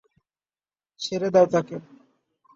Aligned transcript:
ছেড়ে 0.99 1.29
দাও 1.33 1.45
তাকে। 1.53 1.77